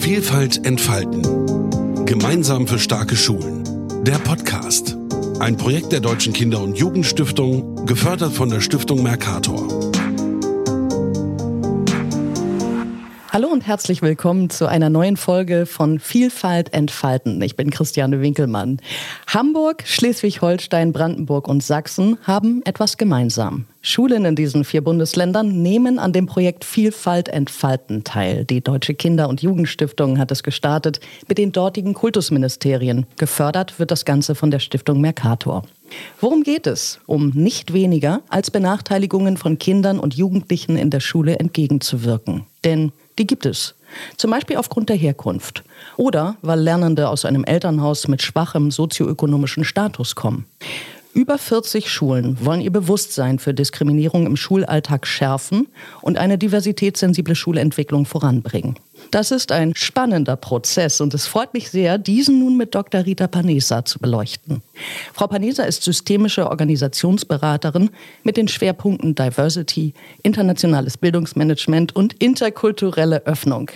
Vielfalt 0.00 0.64
entfalten. 0.64 2.06
Gemeinsam 2.06 2.66
für 2.66 2.78
starke 2.78 3.16
Schulen. 3.16 3.62
Der 4.02 4.18
Podcast. 4.18 4.96
Ein 5.40 5.58
Projekt 5.58 5.92
der 5.92 6.00
Deutschen 6.00 6.32
Kinder- 6.32 6.62
und 6.62 6.78
Jugendstiftung, 6.78 7.84
gefördert 7.84 8.32
von 8.32 8.48
der 8.48 8.62
Stiftung 8.62 9.02
Mercator. 9.02 9.89
Hallo 13.32 13.46
und 13.46 13.64
herzlich 13.64 14.02
willkommen 14.02 14.50
zu 14.50 14.66
einer 14.66 14.90
neuen 14.90 15.16
Folge 15.16 15.64
von 15.64 16.00
Vielfalt 16.00 16.72
entfalten. 16.74 17.40
Ich 17.42 17.54
bin 17.54 17.70
Christiane 17.70 18.20
Winkelmann. 18.20 18.80
Hamburg, 19.28 19.84
Schleswig-Holstein, 19.86 20.92
Brandenburg 20.92 21.46
und 21.46 21.62
Sachsen 21.62 22.18
haben 22.24 22.60
etwas 22.64 22.96
gemeinsam. 22.96 23.66
Schulen 23.82 24.24
in 24.24 24.34
diesen 24.34 24.64
vier 24.64 24.82
Bundesländern 24.82 25.62
nehmen 25.62 26.00
an 26.00 26.12
dem 26.12 26.26
Projekt 26.26 26.64
Vielfalt 26.64 27.28
entfalten 27.28 28.02
teil. 28.02 28.44
Die 28.46 28.62
Deutsche 28.62 28.94
Kinder- 28.94 29.28
und 29.28 29.42
Jugendstiftung 29.42 30.18
hat 30.18 30.32
es 30.32 30.42
gestartet 30.42 30.98
mit 31.28 31.38
den 31.38 31.52
dortigen 31.52 31.94
Kultusministerien. 31.94 33.06
Gefördert 33.16 33.78
wird 33.78 33.92
das 33.92 34.04
Ganze 34.04 34.34
von 34.34 34.50
der 34.50 34.58
Stiftung 34.58 35.00
Mercator. 35.00 35.62
Worum 36.20 36.42
geht 36.42 36.66
es? 36.66 36.98
Um 37.06 37.30
nicht 37.30 37.72
weniger 37.72 38.22
als 38.28 38.50
Benachteiligungen 38.50 39.36
von 39.36 39.56
Kindern 39.60 40.00
und 40.00 40.14
Jugendlichen 40.14 40.76
in 40.76 40.90
der 40.90 41.00
Schule 41.00 41.38
entgegenzuwirken. 41.38 42.44
Denn 42.64 42.92
die 43.20 43.26
gibt 43.26 43.46
es. 43.46 43.74
Zum 44.16 44.30
Beispiel 44.30 44.56
aufgrund 44.56 44.88
der 44.88 44.96
Herkunft 44.96 45.62
oder 45.96 46.36
weil 46.42 46.58
Lernende 46.58 47.08
aus 47.08 47.24
einem 47.24 47.44
Elternhaus 47.44 48.08
mit 48.08 48.22
schwachem 48.22 48.70
sozioökonomischen 48.70 49.64
Status 49.64 50.14
kommen. 50.14 50.46
Über 51.12 51.38
40 51.38 51.90
Schulen 51.90 52.38
wollen 52.44 52.60
ihr 52.60 52.70
Bewusstsein 52.70 53.40
für 53.40 53.52
Diskriminierung 53.52 54.26
im 54.26 54.36
Schulalltag 54.36 55.06
schärfen 55.06 55.66
und 56.02 56.18
eine 56.18 56.38
diversitätssensible 56.38 57.34
Schulentwicklung 57.34 58.06
voranbringen. 58.06 58.76
Das 59.10 59.32
ist 59.32 59.50
ein 59.50 59.74
spannender 59.74 60.36
Prozess 60.36 61.00
und 61.00 61.14
es 61.14 61.26
freut 61.26 61.52
mich 61.52 61.70
sehr, 61.70 61.98
diesen 61.98 62.38
nun 62.38 62.56
mit 62.56 62.74
Dr. 62.74 63.04
Rita 63.04 63.26
Panesa 63.26 63.84
zu 63.84 63.98
beleuchten. 63.98 64.62
Frau 65.12 65.26
Panesa 65.26 65.64
ist 65.64 65.82
systemische 65.82 66.48
Organisationsberaterin 66.48 67.90
mit 68.22 68.36
den 68.36 68.46
Schwerpunkten 68.46 69.16
Diversity, 69.16 69.94
internationales 70.22 70.96
Bildungsmanagement 70.96 71.96
und 71.96 72.14
interkulturelle 72.22 73.26
Öffnung. 73.26 73.70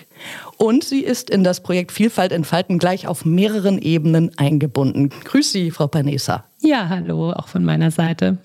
Und 0.56 0.84
sie 0.84 1.00
ist 1.00 1.30
in 1.30 1.42
das 1.42 1.62
Projekt 1.62 1.90
Vielfalt 1.90 2.30
entfalten 2.30 2.78
gleich 2.78 3.08
auf 3.08 3.24
mehreren 3.24 3.78
Ebenen 3.78 4.30
eingebunden. 4.38 5.10
Grüß 5.24 5.50
Sie, 5.50 5.72
Frau 5.72 5.88
Panesa. 5.88 6.44
Ja, 6.66 6.88
hallo, 6.88 7.30
auch 7.32 7.48
von 7.48 7.62
meiner 7.62 7.90
Seite. 7.90 8.38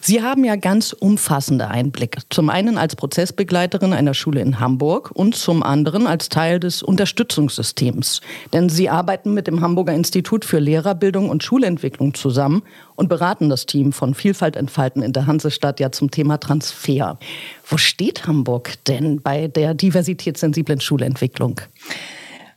Sie 0.00 0.24
haben 0.24 0.44
ja 0.44 0.56
ganz 0.56 0.92
umfassende 0.92 1.68
Einblicke. 1.68 2.20
Zum 2.28 2.50
einen 2.50 2.76
als 2.76 2.96
Prozessbegleiterin 2.96 3.92
einer 3.92 4.12
Schule 4.12 4.40
in 4.40 4.58
Hamburg 4.58 5.12
und 5.14 5.36
zum 5.36 5.62
anderen 5.62 6.08
als 6.08 6.28
Teil 6.28 6.58
des 6.58 6.82
Unterstützungssystems. 6.82 8.22
Denn 8.52 8.68
Sie 8.68 8.88
arbeiten 8.88 9.34
mit 9.34 9.46
dem 9.46 9.60
Hamburger 9.60 9.94
Institut 9.94 10.44
für 10.44 10.58
Lehrerbildung 10.58 11.28
und 11.28 11.44
Schulentwicklung 11.44 12.14
zusammen 12.14 12.62
und 12.96 13.08
beraten 13.08 13.48
das 13.48 13.66
Team 13.66 13.92
von 13.92 14.14
Vielfalt 14.14 14.56
entfalten 14.56 15.00
in 15.00 15.12
der 15.12 15.28
Hansestadt 15.28 15.78
ja 15.78 15.92
zum 15.92 16.10
Thema 16.10 16.38
Transfer. 16.38 17.20
Wo 17.64 17.76
steht 17.76 18.26
Hamburg 18.26 18.84
denn 18.88 19.22
bei 19.22 19.46
der 19.46 19.74
diversitätssensiblen 19.74 20.80
Schulentwicklung? 20.80 21.60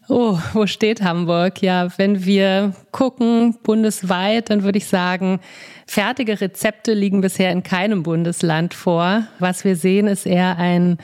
Oh, 0.10 0.38
wo 0.52 0.68
steht 0.68 1.02
Hamburg? 1.02 1.62
Ja, 1.62 1.88
wenn 1.98 2.26
wir 2.26 2.74
gucken 2.92 3.56
bundesweit, 3.64 4.50
dann 4.50 4.64
würde 4.64 4.78
ich 4.78 4.88
sagen, 4.88 5.40
fertige 5.88 6.42
Rezepte 6.42 6.94
liegen 6.94 7.22
bisher 7.22 7.52
in 7.52 7.64
keinem 7.64 8.04
Bundesland 8.04 8.74
vor. 8.74 9.24
Was 9.40 9.64
wir 9.64 9.78
sehen, 9.78 10.08
ist 10.08 10.26
eher 10.26 10.58
ein 10.58 10.98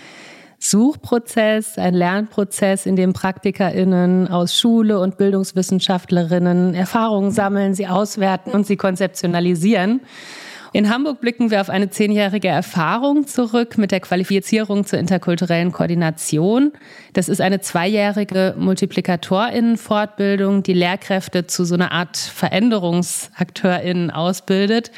Suchprozess, 0.60 1.78
ein 1.78 1.94
Lernprozess, 1.94 2.86
in 2.86 2.98
dem 2.98 3.14
PraktikerInnen 3.14 4.28
aus 4.28 4.58
Schule 4.60 5.00
und 5.00 5.18
Bildungswissenschaftlerinnen 5.18 6.74
Erfahrungen 6.74 7.32
sammeln, 7.32 7.76
sie 7.76 7.88
auswerten 7.88 8.52
und 8.52 8.68
sie 8.68 8.76
konzeptionalisieren. 8.76 10.02
In 10.72 10.90
Hamburg 10.90 11.20
blicken 11.20 11.50
wir 11.50 11.62
auf 11.62 11.70
eine 11.70 11.90
zehnjährige 11.90 12.48
Erfahrung 12.48 13.26
zurück 13.26 13.80
mit 13.80 13.92
der 13.92 14.02
Qualifizierung 14.02 14.86
zur 14.86 15.00
interkulturellen 15.00 15.72
Koordination. 15.72 16.74
Das 17.14 17.28
ist 17.28 17.42
eine 17.42 17.60
zweijährige 17.60 18.54
Multiplikatorinnenfortbildung, 18.56 20.62
die 20.62 20.74
Lehrkräfte 20.74 21.48
zu 21.48 21.66
so 21.66 21.74
einer 21.74 21.92
Art 21.92 22.18
Veränderungsakteurinnen 22.18 24.12
ausbildet. 24.12 24.92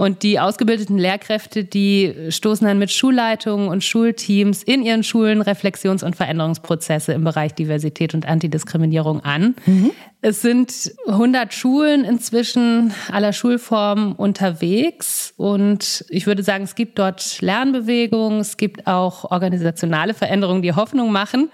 Und 0.00 0.22
die 0.22 0.40
ausgebildeten 0.40 0.96
Lehrkräfte, 0.96 1.62
die 1.62 2.14
stoßen 2.30 2.66
dann 2.66 2.78
mit 2.78 2.90
Schulleitungen 2.90 3.68
und 3.68 3.84
Schulteams 3.84 4.62
in 4.62 4.82
ihren 4.82 5.04
Schulen 5.04 5.42
Reflexions- 5.42 6.02
und 6.02 6.16
Veränderungsprozesse 6.16 7.12
im 7.12 7.22
Bereich 7.22 7.52
Diversität 7.52 8.14
und 8.14 8.26
Antidiskriminierung 8.26 9.20
an. 9.20 9.56
Mhm. 9.66 9.90
Es 10.22 10.40
sind 10.40 10.72
100 11.06 11.52
Schulen 11.52 12.06
inzwischen 12.06 12.94
aller 13.12 13.34
Schulformen 13.34 14.14
unterwegs 14.14 15.34
und 15.36 16.06
ich 16.08 16.26
würde 16.26 16.42
sagen, 16.44 16.64
es 16.64 16.74
gibt 16.74 16.98
dort 16.98 17.42
Lernbewegungen, 17.42 18.40
es 18.40 18.56
gibt 18.56 18.86
auch 18.86 19.30
organisationale 19.30 20.14
Veränderungen, 20.14 20.62
die 20.62 20.72
Hoffnung 20.72 21.12
machen. 21.12 21.50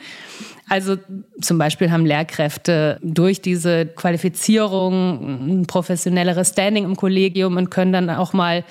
Also 0.68 0.96
zum 1.40 1.58
Beispiel 1.58 1.92
haben 1.92 2.04
Lehrkräfte 2.04 2.98
durch 3.02 3.40
diese 3.40 3.86
Qualifizierung 3.86 5.60
ein 5.60 5.66
professionelleres 5.66 6.50
Standing 6.50 6.84
im 6.84 6.96
Kollegium 6.96 7.56
und 7.56 7.70
können 7.70 7.92
dann 7.92 8.10
auch 8.10 8.32
mal 8.32 8.64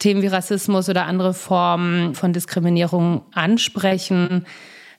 Themen 0.00 0.22
wie 0.22 0.26
Rassismus 0.26 0.88
oder 0.88 1.06
andere 1.06 1.34
Formen 1.34 2.14
von 2.14 2.32
Diskriminierung 2.32 3.22
ansprechen. 3.32 4.46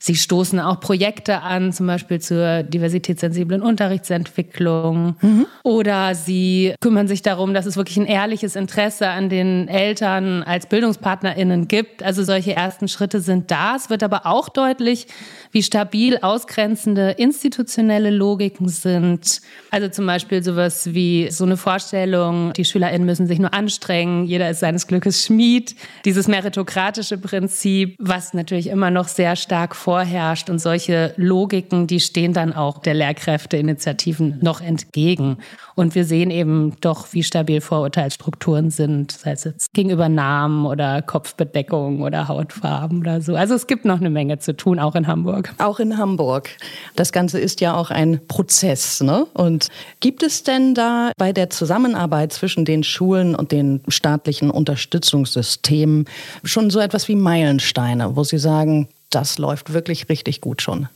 Sie 0.01 0.15
stoßen 0.15 0.61
auch 0.61 0.79
Projekte 0.79 1.41
an, 1.41 1.73
zum 1.73 1.85
Beispiel 1.85 2.21
zur 2.21 2.63
diversitätssensiblen 2.63 3.61
Unterrichtsentwicklung. 3.61 5.17
Mhm. 5.21 5.45
Oder 5.63 6.15
sie 6.15 6.73
kümmern 6.79 7.09
sich 7.09 7.21
darum, 7.21 7.53
dass 7.53 7.65
es 7.65 7.75
wirklich 7.75 7.97
ein 7.97 8.05
ehrliches 8.05 8.55
Interesse 8.55 9.09
an 9.09 9.27
den 9.27 9.67
Eltern 9.67 10.41
als 10.43 10.67
BildungspartnerInnen 10.67 11.67
gibt. 11.67 12.01
Also 12.01 12.23
solche 12.23 12.55
ersten 12.55 12.87
Schritte 12.87 13.19
sind 13.19 13.51
da. 13.51 13.75
Es 13.75 13.89
wird 13.89 14.01
aber 14.01 14.25
auch 14.25 14.47
deutlich, 14.47 15.07
wie 15.51 15.63
stabil 15.63 16.17
ausgrenzende 16.21 17.11
institutionelle 17.11 18.09
Logiken 18.09 18.69
sind. 18.69 19.41
Also 19.69 19.89
zum 19.89 20.05
Beispiel 20.05 20.41
sowas 20.43 20.93
wie 20.93 21.29
so 21.29 21.43
eine 21.43 21.57
Vorstellung, 21.57 22.53
die 22.53 22.63
SchülerInnen 22.63 23.05
müssen 23.05 23.27
sich 23.27 23.39
nur 23.39 23.53
anstrengen, 23.53 24.25
jeder 24.25 24.49
ist 24.49 24.61
seines 24.61 24.87
Glückes 24.87 25.25
Schmied. 25.25 25.75
Dieses 26.05 26.29
meritokratische 26.29 27.17
Prinzip, 27.17 27.95
was 27.99 28.33
natürlich 28.33 28.67
immer 28.67 28.91
noch 28.91 29.09
sehr 29.09 29.35
stark 29.35 29.75
vorherrscht 29.89 30.51
und 30.51 30.59
solche 30.59 31.15
Logiken, 31.17 31.87
die 31.87 31.99
stehen 31.99 32.31
dann 32.31 32.53
auch 32.53 32.77
der 32.77 32.93
Lehrkräfteinitiativen 32.93 34.37
noch 34.39 34.61
entgegen. 34.61 35.39
Und 35.73 35.95
wir 35.95 36.05
sehen 36.05 36.29
eben 36.29 36.75
doch, 36.79 37.07
wie 37.13 37.23
stabil 37.23 37.59
Vorurteilsstrukturen 37.59 38.69
sind, 38.69 39.11
sei 39.11 39.31
es 39.31 39.45
jetzt 39.45 39.73
gegenüber 39.73 40.07
Namen 40.07 40.67
oder 40.67 41.01
Kopfbedeckung 41.01 42.03
oder 42.03 42.27
Hautfarben 42.27 42.99
oder 42.99 43.21
so. 43.21 43.35
Also 43.35 43.55
es 43.55 43.65
gibt 43.65 43.83
noch 43.83 43.99
eine 43.99 44.11
Menge 44.11 44.37
zu 44.37 44.55
tun, 44.55 44.77
auch 44.77 44.93
in 44.93 45.07
Hamburg. 45.07 45.55
Auch 45.57 45.79
in 45.79 45.97
Hamburg. 45.97 46.51
Das 46.95 47.11
Ganze 47.11 47.39
ist 47.39 47.59
ja 47.59 47.73
auch 47.73 47.89
ein 47.89 48.19
Prozess. 48.27 49.01
Ne? 49.01 49.25
Und 49.33 49.69
gibt 50.01 50.21
es 50.21 50.43
denn 50.43 50.75
da 50.75 51.13
bei 51.17 51.33
der 51.33 51.49
Zusammenarbeit 51.49 52.31
zwischen 52.31 52.63
den 52.63 52.83
Schulen 52.83 53.33
und 53.33 53.51
den 53.51 53.81
staatlichen 53.87 54.51
Unterstützungssystemen 54.51 56.05
schon 56.43 56.69
so 56.69 56.79
etwas 56.79 57.07
wie 57.07 57.15
Meilensteine, 57.15 58.15
wo 58.15 58.23
Sie 58.23 58.37
sagen, 58.37 58.87
das 59.09 59.37
läuft 59.37 59.73
wirklich 59.73 60.09
richtig 60.09 60.41
gut 60.41 60.61
schon. 60.61 60.87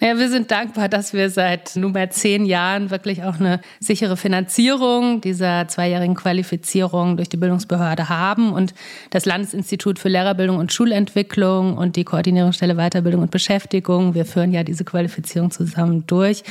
Ja, 0.00 0.18
wir 0.18 0.28
sind 0.28 0.50
dankbar, 0.50 0.88
dass 0.88 1.12
wir 1.12 1.30
seit 1.30 1.76
nunmehr 1.76 2.10
zehn 2.10 2.44
Jahren 2.44 2.90
wirklich 2.90 3.22
auch 3.22 3.40
eine 3.40 3.60
sichere 3.80 4.16
Finanzierung 4.16 5.20
dieser 5.20 5.68
zweijährigen 5.68 6.14
Qualifizierung 6.14 7.16
durch 7.16 7.28
die 7.28 7.36
Bildungsbehörde 7.36 8.08
haben 8.08 8.52
und 8.52 8.74
das 9.10 9.24
Landesinstitut 9.24 9.98
für 9.98 10.08
Lehrerbildung 10.08 10.58
und 10.58 10.72
Schulentwicklung 10.72 11.76
und 11.76 11.96
die 11.96 12.04
Koordinierungsstelle 12.04 12.76
Weiterbildung 12.76 13.22
und 13.22 13.30
Beschäftigung. 13.30 14.14
Wir 14.14 14.24
führen 14.24 14.52
ja 14.52 14.62
diese 14.62 14.84
Qualifizierung 14.84 15.50
zusammen 15.50 16.04
durch. 16.06 16.44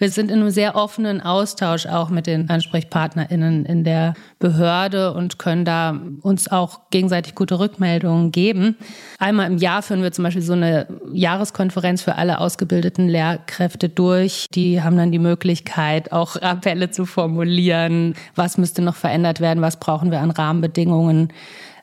Wir 0.00 0.08
sind 0.08 0.30
in 0.30 0.40
einem 0.40 0.50
sehr 0.50 0.76
offenen 0.76 1.20
Austausch 1.20 1.84
auch 1.84 2.08
mit 2.08 2.26
den 2.26 2.48
AnsprechpartnerInnen 2.48 3.66
in 3.66 3.84
der 3.84 4.14
Behörde 4.38 5.12
und 5.12 5.38
können 5.38 5.66
da 5.66 6.00
uns 6.22 6.50
auch 6.50 6.80
gegenseitig 6.88 7.34
gute 7.34 7.58
Rückmeldungen 7.58 8.32
geben. 8.32 8.78
Einmal 9.18 9.46
im 9.48 9.58
Jahr 9.58 9.82
führen 9.82 10.02
wir 10.02 10.10
zum 10.10 10.24
Beispiel 10.24 10.40
so 10.40 10.54
eine 10.54 10.86
Jahreskonferenz 11.12 12.00
für 12.00 12.14
alle 12.14 12.40
ausgebildeten 12.40 13.08
Lehrkräfte 13.08 13.90
durch. 13.90 14.46
Die 14.54 14.82
haben 14.82 14.96
dann 14.96 15.12
die 15.12 15.18
Möglichkeit, 15.18 16.12
auch 16.12 16.36
Appelle 16.36 16.90
zu 16.90 17.04
formulieren. 17.04 18.14
Was 18.34 18.56
müsste 18.56 18.80
noch 18.80 18.96
verändert 18.96 19.40
werden? 19.40 19.60
Was 19.60 19.78
brauchen 19.78 20.10
wir 20.10 20.20
an 20.20 20.30
Rahmenbedingungen? 20.30 21.30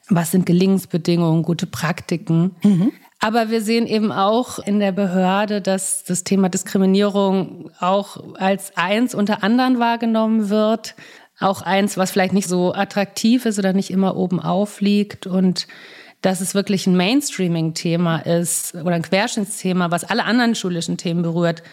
Was 0.10 0.32
sind 0.32 0.48
Gelingensbedingungen, 0.48 1.44
gute 1.44 1.68
Praktiken? 1.68 2.56
Mhm. 2.64 2.94
Aber 3.20 3.50
wir 3.50 3.62
sehen 3.62 3.88
eben 3.88 4.12
auch 4.12 4.60
in 4.60 4.80
der 4.80 4.92
Behörde, 4.92 5.62
dass 5.62 6.04
das 6.04 6.24
Thema 6.24 6.50
Diskriminierung 6.50 7.72
auch 7.80 8.36
als 8.36 8.78
eins 8.78 9.16
unter 9.16 9.44
anderen 9.44 9.80
wahrgenommen 9.80 10.50
wird. 10.50 10.96
Auch 11.40 11.62
eins, 11.62 11.98
was 11.98 12.12
vielleicht 12.12 12.34
nicht 12.34 12.48
so 12.48 12.74
attraktiv 12.74 13.46
ist 13.46 13.58
oder 13.60 13.74
nicht 13.74 13.90
immer 13.90 14.16
oben 14.16 14.40
aufliegt 14.40 15.26
und 15.28 15.68
dass 16.22 16.42
es 16.42 16.56
wirklich 16.56 16.88
ein 16.88 16.98
Mainstreaming-Thema 16.98 18.20
ist 18.20 18.74
oder 18.76 18.96
ein 18.96 19.04
Querschnittsthema, 19.04 19.92
was 19.92 20.04
alle 20.04 20.26
anderen 20.26 20.56
schulischen 20.56 20.98
Themen 20.98 21.22
berührt, 21.22 21.64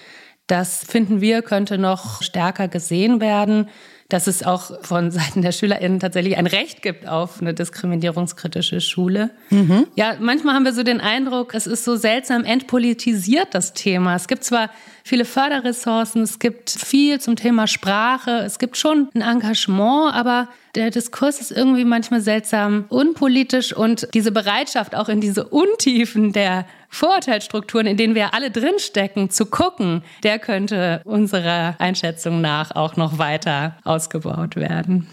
Das 0.46 0.84
finden 0.84 1.22
wir, 1.22 1.40
könnte 1.40 1.78
noch 1.78 2.22
stärker 2.22 2.68
gesehen 2.68 3.20
werden 3.20 3.68
dass 4.08 4.26
es 4.26 4.42
auch 4.42 4.70
von 4.82 5.10
Seiten 5.10 5.42
der 5.42 5.52
SchülerInnen 5.52 5.98
tatsächlich 5.98 6.36
ein 6.36 6.46
Recht 6.46 6.82
gibt 6.82 7.08
auf 7.08 7.40
eine 7.40 7.54
diskriminierungskritische 7.54 8.80
Schule. 8.80 9.30
Mhm. 9.50 9.86
Ja, 9.96 10.16
manchmal 10.20 10.54
haben 10.54 10.64
wir 10.64 10.74
so 10.74 10.82
den 10.82 11.00
Eindruck, 11.00 11.54
es 11.54 11.66
ist 11.66 11.84
so 11.84 11.96
seltsam 11.96 12.44
entpolitisiert, 12.44 13.48
das 13.52 13.72
Thema. 13.72 14.14
Es 14.14 14.28
gibt 14.28 14.44
zwar 14.44 14.70
viele 15.04 15.24
Förderressourcen, 15.24 16.22
es 16.22 16.38
gibt 16.38 16.70
viel 16.70 17.20
zum 17.20 17.36
Thema 17.36 17.66
Sprache, 17.66 18.42
es 18.44 18.58
gibt 18.58 18.76
schon 18.76 19.08
ein 19.14 19.22
Engagement, 19.22 20.14
aber 20.14 20.48
der 20.74 20.90
Diskurs 20.90 21.40
ist 21.40 21.52
irgendwie 21.52 21.84
manchmal 21.84 22.20
seltsam 22.20 22.84
unpolitisch 22.88 23.72
und 23.74 24.08
diese 24.12 24.32
Bereitschaft 24.32 24.94
auch 24.94 25.08
in 25.08 25.20
diese 25.20 25.46
Untiefen 25.46 26.32
der 26.32 26.66
Vorurteilsstrukturen, 26.94 27.88
in 27.88 27.96
denen 27.96 28.14
wir 28.14 28.34
alle 28.34 28.52
drinstecken, 28.52 29.28
zu 29.28 29.46
gucken, 29.46 30.02
der 30.22 30.38
könnte 30.38 31.00
unserer 31.04 31.74
Einschätzung 31.80 32.40
nach 32.40 32.74
auch 32.76 32.96
noch 32.96 33.18
weiter 33.18 33.76
ausgebaut 33.82 34.54
werden. 34.54 35.08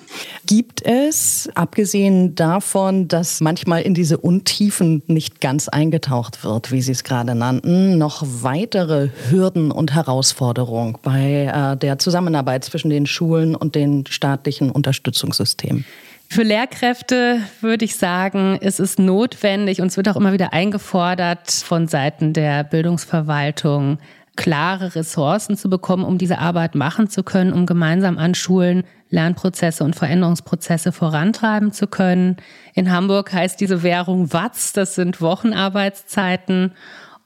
Gibt 0.45 0.85
es, 0.85 1.49
abgesehen 1.55 2.35
davon, 2.35 3.07
dass 3.07 3.41
manchmal 3.41 3.81
in 3.81 3.95
diese 3.95 4.19
Untiefen 4.19 5.01
nicht 5.07 5.41
ganz 5.41 5.69
eingetaucht 5.69 6.43
wird, 6.43 6.71
wie 6.71 6.83
Sie 6.83 6.91
es 6.91 7.03
gerade 7.03 7.33
nannten, 7.33 7.97
noch 7.97 8.23
weitere 8.25 9.09
Hürden 9.29 9.71
und 9.71 9.95
Herausforderungen 9.95 10.99
bei 11.01 11.51
äh, 11.51 11.77
der 11.77 11.97
Zusammenarbeit 11.97 12.63
zwischen 12.63 12.91
den 12.91 13.07
Schulen 13.07 13.55
und 13.55 13.73
den 13.73 14.05
staatlichen 14.05 14.69
Unterstützungssystemen? 14.69 15.85
Für 16.33 16.43
Lehrkräfte 16.43 17.41
würde 17.59 17.83
ich 17.83 17.97
sagen, 17.97 18.57
es 18.61 18.79
ist 18.79 18.99
notwendig 18.99 19.81
und 19.81 19.87
es 19.87 19.97
wird 19.97 20.07
auch 20.07 20.15
immer 20.15 20.31
wieder 20.31 20.53
eingefordert 20.53 21.51
von 21.51 21.89
Seiten 21.89 22.31
der 22.31 22.63
Bildungsverwaltung, 22.63 23.97
klare 24.37 24.95
Ressourcen 24.95 25.57
zu 25.57 25.69
bekommen, 25.69 26.05
um 26.05 26.17
diese 26.17 26.37
Arbeit 26.37 26.73
machen 26.73 27.09
zu 27.09 27.23
können, 27.23 27.51
um 27.51 27.65
gemeinsam 27.65 28.17
an 28.17 28.33
Schulen 28.33 28.85
Lernprozesse 29.09 29.83
und 29.83 29.97
Veränderungsprozesse 29.97 30.93
vorantreiben 30.93 31.73
zu 31.73 31.85
können. 31.87 32.37
In 32.75 32.93
Hamburg 32.93 33.33
heißt 33.33 33.59
diese 33.59 33.83
Währung 33.83 34.31
Watts, 34.31 34.71
das 34.71 34.95
sind 34.95 35.19
Wochenarbeitszeiten. 35.19 36.71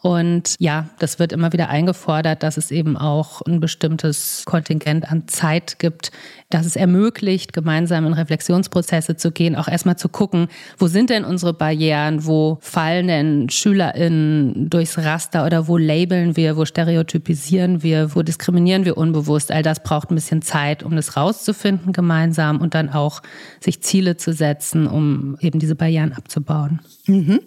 Und 0.05 0.53
ja, 0.59 0.89
das 0.99 1.17
wird 1.17 1.31
immer 1.31 1.51
wieder 1.51 1.69
eingefordert, 1.69 2.43
dass 2.43 2.57
es 2.57 2.69
eben 2.69 2.95
auch 2.95 3.41
ein 3.41 3.59
bestimmtes 3.59 4.43
Kontingent 4.45 5.11
an 5.11 5.27
Zeit 5.27 5.79
gibt, 5.79 6.11
dass 6.49 6.65
es 6.65 6.75
ermöglicht, 6.75 7.53
gemeinsam 7.53 8.05
in 8.05 8.13
Reflexionsprozesse 8.13 9.15
zu 9.15 9.31
gehen, 9.31 9.55
auch 9.55 9.67
erstmal 9.67 9.97
zu 9.97 10.09
gucken, 10.09 10.47
wo 10.77 10.87
sind 10.87 11.09
denn 11.09 11.25
unsere 11.25 11.53
Barrieren, 11.53 12.25
wo 12.25 12.59
fallen 12.61 13.07
denn 13.07 13.49
SchülerInnen 13.49 14.69
durchs 14.69 14.97
Raster 14.97 15.45
oder 15.45 15.67
wo 15.67 15.77
labeln 15.77 16.37
wir, 16.37 16.55
wo 16.55 16.65
stereotypisieren 16.65 17.81
wir, 17.81 18.15
wo 18.15 18.21
diskriminieren 18.21 18.85
wir 18.85 18.97
unbewusst. 18.97 19.51
All 19.51 19.63
das 19.63 19.81
braucht 19.81 20.11
ein 20.11 20.15
bisschen 20.15 20.41
Zeit, 20.41 20.83
um 20.83 20.95
das 20.95 21.17
rauszufinden 21.17 21.93
gemeinsam 21.93 22.61
und 22.61 22.75
dann 22.75 22.89
auch 22.89 23.21
sich 23.59 23.81
Ziele 23.81 24.17
zu 24.17 24.31
setzen, 24.31 24.87
um 24.87 25.37
eben 25.41 25.59
diese 25.59 25.75
Barrieren 25.75 26.13
abzubauen. 26.13 26.79
Mhm. 27.07 27.39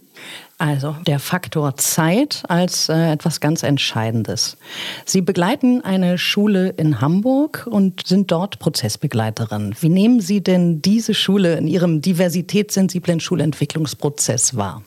Also 0.58 0.96
der 1.06 1.20
Faktor 1.20 1.76
Zeit 1.76 2.42
als 2.48 2.88
äh, 2.88 3.12
etwas 3.12 3.40
ganz 3.40 3.62
Entscheidendes. 3.62 4.56
Sie 5.04 5.20
begleiten 5.20 5.84
eine 5.84 6.18
Schule 6.18 6.70
in 6.70 7.00
Hamburg 7.00 7.68
und 7.70 8.06
sind 8.06 8.32
dort 8.32 8.58
Prozessbegleiterin. 8.98 9.74
Wie 9.80 9.88
nehmen 9.88 10.20
Sie 10.20 10.42
denn 10.42 10.82
diese 10.82 11.14
Schule 11.14 11.56
in 11.56 11.66
Ihrem 11.66 12.00
diversitätssensiblen 12.00 13.20
Schulentwicklungsprozess 13.20 14.56
wahr? 14.56 14.82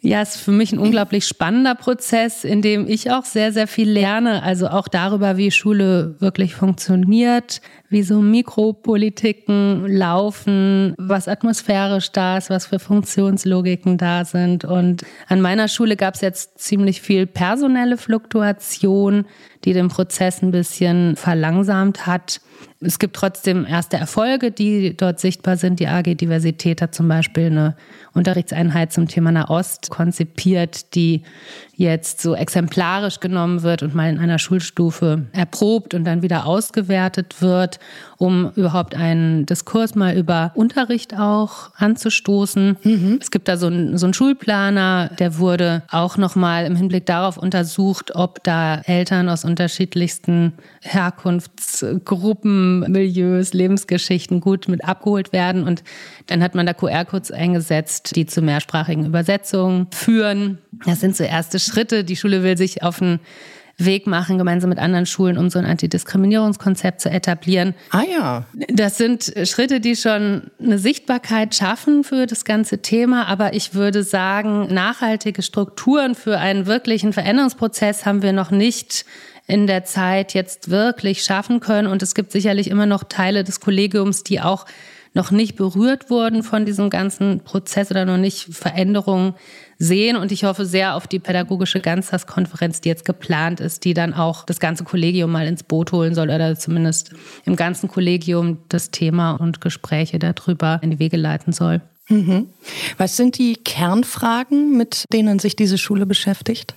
Ja, 0.00 0.20
es 0.20 0.36
ist 0.36 0.42
für 0.42 0.52
mich 0.52 0.70
ein 0.70 0.78
unglaublich 0.78 1.26
spannender 1.26 1.74
Prozess, 1.74 2.44
in 2.44 2.60
dem 2.60 2.86
ich 2.86 3.10
auch 3.10 3.24
sehr, 3.24 3.52
sehr 3.52 3.66
viel 3.66 3.88
lerne. 3.88 4.42
Also 4.42 4.68
auch 4.68 4.86
darüber, 4.86 5.38
wie 5.38 5.50
Schule 5.50 6.16
wirklich 6.18 6.54
funktioniert, 6.54 7.62
wie 7.94 8.02
so 8.02 8.20
Mikropolitiken 8.20 9.86
laufen, 9.86 10.94
was 10.98 11.28
atmosphärisch 11.28 12.10
da 12.10 12.38
ist, 12.38 12.50
was 12.50 12.66
für 12.66 12.80
Funktionslogiken 12.80 13.98
da 13.98 14.24
sind. 14.24 14.64
Und 14.64 15.04
an 15.28 15.40
meiner 15.40 15.68
Schule 15.68 15.96
gab 15.96 16.14
es 16.14 16.20
jetzt 16.20 16.58
ziemlich 16.58 17.00
viel 17.00 17.26
personelle 17.26 17.96
Fluktuation, 17.96 19.26
die 19.64 19.72
den 19.72 19.88
Prozess 19.88 20.42
ein 20.42 20.50
bisschen 20.50 21.14
verlangsamt 21.14 22.04
hat. 22.04 22.40
Es 22.80 22.98
gibt 22.98 23.14
trotzdem 23.14 23.64
erste 23.64 23.96
Erfolge, 23.96 24.50
die 24.50 24.96
dort 24.96 25.20
sichtbar 25.20 25.56
sind. 25.56 25.78
Die 25.78 25.86
AG 25.86 26.16
Diversität 26.16 26.82
hat 26.82 26.96
zum 26.96 27.06
Beispiel 27.06 27.46
eine 27.46 27.76
Unterrichtseinheit 28.12 28.92
zum 28.92 29.06
Thema 29.06 29.30
Nahost 29.30 29.88
konzipiert, 29.90 30.94
die 30.96 31.22
jetzt 31.76 32.20
so 32.20 32.34
exemplarisch 32.34 33.20
genommen 33.20 33.62
wird 33.62 33.82
und 33.82 33.94
mal 33.94 34.08
in 34.10 34.18
einer 34.18 34.38
Schulstufe 34.38 35.26
erprobt 35.32 35.94
und 35.94 36.04
dann 36.04 36.22
wieder 36.22 36.46
ausgewertet 36.46 37.40
wird, 37.42 37.78
um 38.24 38.50
überhaupt 38.56 38.94
einen 38.94 39.44
Diskurs 39.44 39.94
mal 39.94 40.16
über 40.16 40.50
Unterricht 40.54 41.18
auch 41.18 41.72
anzustoßen. 41.76 42.78
Mhm. 42.82 43.18
Es 43.20 43.30
gibt 43.30 43.48
da 43.48 43.58
so 43.58 43.66
einen, 43.66 43.98
so 43.98 44.06
einen 44.06 44.14
Schulplaner, 44.14 45.10
der 45.18 45.36
wurde 45.38 45.82
auch 45.90 46.16
nochmal 46.16 46.64
im 46.64 46.74
Hinblick 46.74 47.04
darauf 47.04 47.36
untersucht, 47.36 48.14
ob 48.14 48.42
da 48.42 48.80
Eltern 48.86 49.28
aus 49.28 49.44
unterschiedlichsten 49.44 50.54
Herkunftsgruppen, 50.80 52.90
Milieus, 52.90 53.52
Lebensgeschichten 53.52 54.40
gut 54.40 54.68
mit 54.68 54.84
abgeholt 54.84 55.34
werden. 55.34 55.64
Und 55.64 55.84
dann 56.26 56.42
hat 56.42 56.54
man 56.54 56.64
da 56.64 56.72
QR-Codes 56.72 57.30
eingesetzt, 57.30 58.16
die 58.16 58.24
zu 58.24 58.40
mehrsprachigen 58.40 59.04
Übersetzungen 59.04 59.88
führen. 59.92 60.56
Das 60.86 61.00
sind 61.00 61.14
so 61.14 61.24
erste 61.24 61.58
Schritte. 61.58 62.04
Die 62.04 62.16
Schule 62.16 62.42
will 62.42 62.56
sich 62.56 62.82
auf 62.82 63.02
einen 63.02 63.20
Weg 63.76 64.06
machen, 64.06 64.38
gemeinsam 64.38 64.70
mit 64.70 64.78
anderen 64.78 65.06
Schulen, 65.06 65.36
um 65.36 65.50
so 65.50 65.58
ein 65.58 65.64
Antidiskriminierungskonzept 65.64 67.00
zu 67.00 67.10
etablieren. 67.10 67.74
Ah 67.90 68.02
ja. 68.02 68.46
Das 68.68 68.98
sind 68.98 69.32
Schritte, 69.44 69.80
die 69.80 69.96
schon 69.96 70.50
eine 70.62 70.78
Sichtbarkeit 70.78 71.54
schaffen 71.54 72.04
für 72.04 72.26
das 72.26 72.44
ganze 72.44 72.82
Thema. 72.82 73.26
Aber 73.26 73.54
ich 73.54 73.74
würde 73.74 74.04
sagen, 74.04 74.72
nachhaltige 74.72 75.42
Strukturen 75.42 76.14
für 76.14 76.38
einen 76.38 76.66
wirklichen 76.66 77.12
Veränderungsprozess 77.12 78.06
haben 78.06 78.22
wir 78.22 78.32
noch 78.32 78.50
nicht 78.50 79.04
in 79.46 79.66
der 79.66 79.84
Zeit 79.84 80.34
jetzt 80.34 80.70
wirklich 80.70 81.24
schaffen 81.24 81.60
können. 81.60 81.88
Und 81.88 82.02
es 82.02 82.14
gibt 82.14 82.32
sicherlich 82.32 82.70
immer 82.70 82.86
noch 82.86 83.04
Teile 83.04 83.44
des 83.44 83.60
Kollegiums, 83.60 84.22
die 84.22 84.40
auch 84.40 84.66
noch 85.14 85.30
nicht 85.30 85.56
berührt 85.56 86.10
wurden 86.10 86.42
von 86.42 86.66
diesem 86.66 86.90
ganzen 86.90 87.40
Prozess 87.40 87.90
oder 87.90 88.04
noch 88.04 88.16
nicht 88.16 88.54
Veränderungen 88.54 89.34
sehen. 89.78 90.16
Und 90.16 90.32
ich 90.32 90.44
hoffe 90.44 90.66
sehr 90.66 90.94
auf 90.94 91.06
die 91.06 91.18
pädagogische 91.18 91.80
Ganztagskonferenz, 91.80 92.80
die 92.80 92.88
jetzt 92.88 93.04
geplant 93.04 93.60
ist, 93.60 93.84
die 93.84 93.94
dann 93.94 94.14
auch 94.14 94.44
das 94.44 94.60
ganze 94.60 94.84
Kollegium 94.84 95.32
mal 95.32 95.46
ins 95.46 95.62
Boot 95.62 95.92
holen 95.92 96.14
soll 96.14 96.30
oder 96.30 96.56
zumindest 96.56 97.14
im 97.44 97.56
ganzen 97.56 97.88
Kollegium 97.88 98.58
das 98.68 98.90
Thema 98.90 99.32
und 99.32 99.60
Gespräche 99.60 100.18
darüber 100.18 100.80
in 100.82 100.90
die 100.90 100.98
Wege 100.98 101.16
leiten 101.16 101.52
soll. 101.52 101.80
Mhm. 102.08 102.48
Was 102.98 103.16
sind 103.16 103.38
die 103.38 103.54
Kernfragen, 103.54 104.76
mit 104.76 105.04
denen 105.12 105.38
sich 105.38 105.56
diese 105.56 105.78
Schule 105.78 106.06
beschäftigt? 106.06 106.74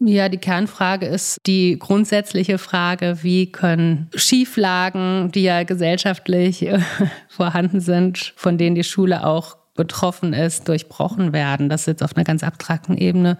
Ja, 0.00 0.28
die 0.28 0.38
Kernfrage 0.38 1.06
ist 1.06 1.38
die 1.46 1.76
grundsätzliche 1.76 2.58
Frage, 2.58 3.18
wie 3.22 3.50
können 3.50 4.08
Schieflagen, 4.14 5.32
die 5.32 5.42
ja 5.42 5.64
gesellschaftlich 5.64 6.68
vorhanden 7.28 7.80
sind, 7.80 8.32
von 8.36 8.58
denen 8.58 8.76
die 8.76 8.84
Schule 8.84 9.26
auch 9.26 9.56
betroffen 9.78 10.34
ist, 10.34 10.68
durchbrochen 10.68 11.32
werden. 11.32 11.70
Das 11.70 11.86
jetzt 11.86 12.02
auf 12.02 12.16
einer 12.16 12.24
ganz 12.24 12.42
abstrakten 12.42 12.98
Ebene. 12.98 13.38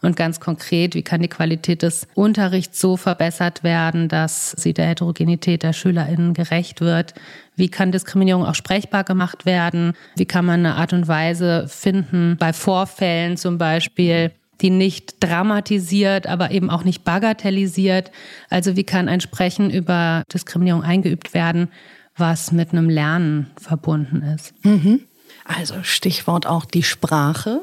Und 0.00 0.14
ganz 0.14 0.38
konkret, 0.38 0.94
wie 0.94 1.02
kann 1.02 1.22
die 1.22 1.28
Qualität 1.28 1.82
des 1.82 2.06
Unterrichts 2.14 2.80
so 2.80 2.96
verbessert 2.96 3.64
werden, 3.64 4.08
dass 4.08 4.52
sie 4.52 4.72
der 4.72 4.86
Heterogenität 4.86 5.64
der 5.64 5.72
SchülerInnen 5.72 6.34
gerecht 6.34 6.80
wird? 6.80 7.14
Wie 7.56 7.68
kann 7.68 7.90
Diskriminierung 7.90 8.44
auch 8.44 8.54
sprechbar 8.54 9.02
gemacht 9.02 9.44
werden? 9.44 9.94
Wie 10.14 10.26
kann 10.26 10.44
man 10.44 10.60
eine 10.60 10.76
Art 10.76 10.92
und 10.92 11.08
Weise 11.08 11.66
finden, 11.68 12.36
bei 12.38 12.52
Vorfällen 12.52 13.36
zum 13.36 13.58
Beispiel, 13.58 14.30
die 14.60 14.70
nicht 14.70 15.16
dramatisiert, 15.20 16.26
aber 16.26 16.50
eben 16.50 16.68
auch 16.70 16.84
nicht 16.84 17.02
bagatellisiert. 17.02 18.10
Also 18.50 18.76
wie 18.76 18.84
kann 18.84 19.08
ein 19.08 19.20
Sprechen 19.20 19.70
über 19.70 20.22
Diskriminierung 20.32 20.82
eingeübt 20.82 21.32
werden, 21.32 21.68
was 22.16 22.52
mit 22.52 22.72
einem 22.72 22.90
Lernen 22.90 23.50
verbunden 23.56 24.22
ist. 24.22 24.52
Mhm. 24.64 25.00
Also 25.48 25.76
Stichwort 25.82 26.46
auch 26.46 26.66
die 26.66 26.82
Sprache. 26.82 27.62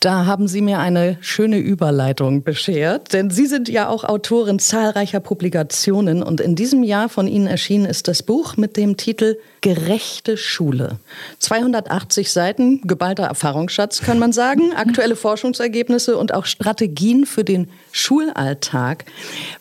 Da 0.00 0.26
haben 0.26 0.48
Sie 0.48 0.60
mir 0.60 0.80
eine 0.80 1.18
schöne 1.20 1.58
Überleitung 1.58 2.42
beschert, 2.42 3.12
denn 3.12 3.30
Sie 3.30 3.46
sind 3.46 3.68
ja 3.68 3.88
auch 3.88 4.02
Autorin 4.02 4.58
zahlreicher 4.58 5.20
Publikationen 5.20 6.24
und 6.24 6.40
in 6.40 6.56
diesem 6.56 6.82
Jahr 6.82 7.08
von 7.08 7.28
Ihnen 7.28 7.46
erschienen 7.46 7.84
ist 7.84 8.08
das 8.08 8.24
Buch 8.24 8.56
mit 8.56 8.76
dem 8.76 8.96
Titel 8.96 9.38
Gerechte 9.60 10.36
Schule. 10.36 10.98
280 11.38 12.32
Seiten, 12.32 12.80
geballter 12.82 13.24
Erfahrungsschatz 13.24 14.00
kann 14.00 14.18
man 14.18 14.32
sagen, 14.32 14.72
aktuelle 14.76 15.14
Forschungsergebnisse 15.14 16.16
und 16.16 16.34
auch 16.34 16.44
Strategien 16.46 17.24
für 17.24 17.44
den 17.44 17.70
Schulalltag. 17.92 19.04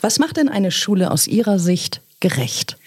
Was 0.02 0.18
macht 0.18 0.38
denn 0.38 0.50
eine 0.50 0.72
Schule 0.72 1.12
aus 1.12 1.28
Ihrer 1.28 1.60
Sicht 1.60 2.02
gerecht? 2.22 2.78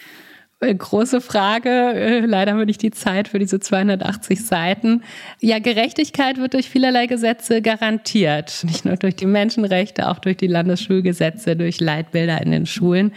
Äh, 0.60 0.74
große 0.74 1.20
Frage. 1.20 1.68
Äh, 1.68 2.20
leider 2.20 2.52
haben 2.52 2.58
wir 2.58 2.66
nicht 2.66 2.82
die 2.82 2.90
Zeit 2.90 3.28
für 3.28 3.38
diese 3.38 3.60
280 3.60 4.44
Seiten. 4.44 5.02
Ja, 5.40 5.58
Gerechtigkeit 5.58 6.38
wird 6.38 6.54
durch 6.54 6.68
vielerlei 6.68 7.06
Gesetze 7.06 7.60
garantiert. 7.60 8.64
Nicht 8.64 8.84
nur 8.84 8.96
durch 8.96 9.16
die 9.16 9.26
Menschenrechte, 9.26 10.08
auch 10.08 10.18
durch 10.18 10.36
die 10.36 10.46
Landesschulgesetze, 10.46 11.56
durch 11.56 11.80
Leitbilder 11.80 12.40
in 12.40 12.50
den 12.50 12.66
Schulen. 12.66 13.12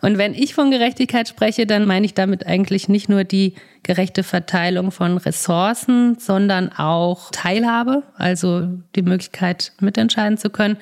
Und 0.00 0.18
wenn 0.18 0.34
ich 0.34 0.54
von 0.54 0.70
Gerechtigkeit 0.70 1.28
spreche, 1.28 1.66
dann 1.66 1.86
meine 1.86 2.06
ich 2.06 2.14
damit 2.14 2.46
eigentlich 2.46 2.88
nicht 2.88 3.08
nur 3.08 3.24
die 3.24 3.54
gerechte 3.82 4.22
Verteilung 4.22 4.92
von 4.92 5.16
Ressourcen, 5.16 6.16
sondern 6.18 6.70
auch 6.70 7.30
Teilhabe, 7.32 8.04
also 8.16 8.68
die 8.94 9.02
Möglichkeit 9.02 9.72
mitentscheiden 9.80 10.38
zu 10.38 10.50
können 10.50 10.76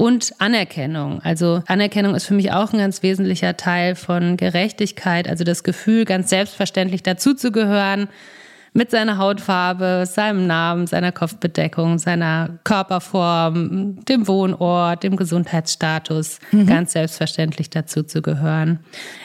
und 0.00 0.32
Anerkennung. 0.38 1.20
Also 1.24 1.62
Anerkennung 1.66 2.14
ist 2.14 2.24
für 2.24 2.32
mich 2.32 2.52
auch 2.52 2.72
ein 2.72 2.78
ganz 2.78 3.02
wesentlicher 3.02 3.58
Teil 3.58 3.94
von 3.94 4.38
Gerechtigkeit, 4.38 5.28
also 5.28 5.44
das 5.44 5.62
Gefühl, 5.62 6.06
ganz 6.06 6.30
selbstverständlich 6.30 7.02
dazuzugehören 7.02 8.08
mit 8.72 8.90
seiner 8.90 9.18
Hautfarbe, 9.18 10.04
seinem 10.06 10.46
Namen, 10.46 10.86
seiner 10.86 11.12
Kopfbedeckung, 11.12 11.98
seiner 11.98 12.60
Körperform, 12.64 14.02
dem 14.06 14.26
Wohnort, 14.26 15.02
dem 15.02 15.16
Gesundheitsstatus, 15.16 16.38
mhm. 16.50 16.66
ganz 16.66 16.92
selbstverständlich 16.92 17.68
dazuzugehören. 17.68 18.78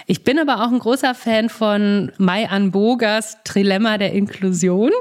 Ich 0.07 0.25
bin 0.25 0.39
aber 0.39 0.61
auch 0.65 0.73
ein 0.73 0.79
großer 0.79 1.15
Fan 1.15 1.47
von 1.47 2.11
Mai 2.17 2.49
Anbogers 2.49 3.37
Trilemma 3.45 3.97
der 3.97 4.11
Inklusion. 4.11 4.91